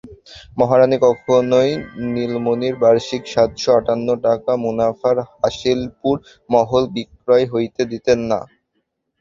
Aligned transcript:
মহারানী 0.57 0.97
কখনোই 1.05 1.71
নীলমণির 2.13 2.75
বার্ষিক 2.83 3.23
সাতশো 3.33 3.69
আটান্ন 3.79 4.07
টাকা 4.25 4.51
মুনাফার 4.63 5.17
হাসিলপুর 5.33 6.15
মহল 6.49 6.83
বিক্রয় 6.95 7.45
হইতে 7.53 7.81
দিতেন 7.91 8.19
না। 8.31 8.39